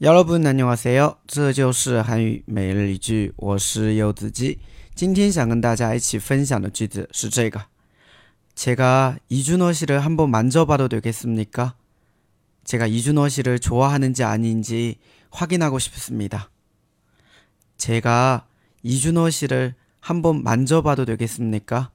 [0.00, 1.18] 여러분 안녕하세요.
[1.26, 4.58] 这就是韩语每日一句我是柚子鸡
[4.94, 7.66] 今天想跟大家一起分享的句子是这个
[8.54, 11.74] 제가 이준호 씨를 한번 만져봐도 되겠습니까?
[12.64, 14.96] 제가 이준호 씨를 좋아하는지 아닌지
[15.30, 16.50] 확인하고 싶습니다.
[17.76, 18.46] 제가
[18.82, 21.90] 이준호 씨를 한번 만져봐도 되겠습니까?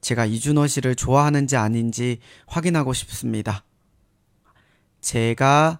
[0.00, 3.64] 제가 이준호 씨를 좋아하는지 아닌지 확인하고 싶습니다.
[5.00, 5.79] 제가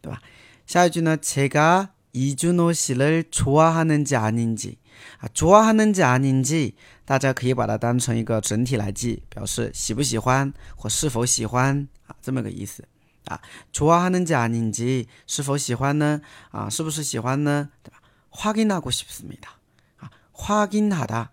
[0.02, 0.20] 对吧？
[0.66, 1.16] 下一句呢？
[1.16, 4.76] 제가 이준호씨를좋아하는지아닌지
[5.20, 12.84] 啊，좋아하는지아닌지大家可以把它当成一个整体来记，表示喜不喜欢或是否喜欢啊，这么个意思
[13.26, 13.40] 啊。
[13.72, 16.20] 좋아하는지아닌지是否喜欢呢？
[16.50, 17.70] 啊，是不是喜欢呢？
[17.82, 18.00] 对吧？
[18.30, 19.58] 확인하고싶습니다
[19.98, 21.28] 啊，확인하 다，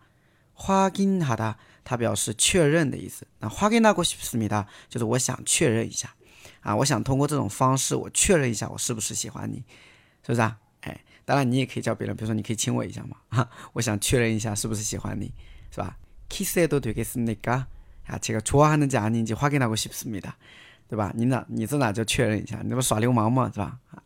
[0.55, 1.55] 확인하 다。
[1.83, 3.25] 它表示确认的意思。
[3.39, 6.13] 那확인하고싶습니다就是我想确认一下
[6.61, 9.63] 啊，我想通过这种方式我确认一下我是不是喜欢你，
[10.25, 10.57] 是不是啊？
[11.25, 15.33] 哎，当然你也可以叫别人，比如说你可以亲我一下嘛，哈，我想确认一下是不是喜欢你，
[15.71, 15.97] 是吧？
[16.29, 17.65] 키스해도되겠습니까
[18.07, 20.33] 啊，这个좋아하는지아닌지확인하고싶습니 다，
[20.87, 21.11] 对吧？
[21.15, 23.79] 你哪你这哪就确认一下，你这不耍流氓嘛，是吧？
[23.91, 24.01] 啊，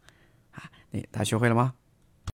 [0.53, 1.73] 아, 네, 다学会了吗?